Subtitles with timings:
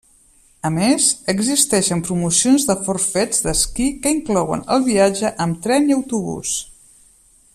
[0.67, 6.57] A més existeixen promocions de forfets d'esquí que inclouen el viatge amb tren i autobús.